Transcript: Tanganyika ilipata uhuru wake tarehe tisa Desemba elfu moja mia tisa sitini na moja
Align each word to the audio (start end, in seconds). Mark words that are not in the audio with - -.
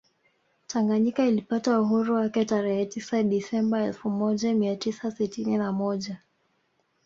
Tanganyika 0.67 1.25
ilipata 1.27 1.81
uhuru 1.81 2.15
wake 2.15 2.45
tarehe 2.45 2.85
tisa 2.85 3.23
Desemba 3.23 3.81
elfu 3.83 4.09
moja 4.09 4.53
mia 4.53 4.75
tisa 4.75 5.11
sitini 5.11 5.57
na 5.57 5.71
moja 5.71 6.17